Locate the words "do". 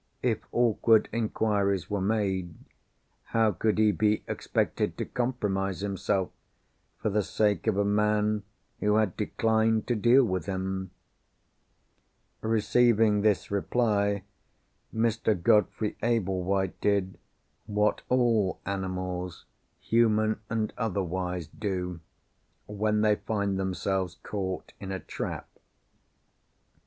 21.45-21.99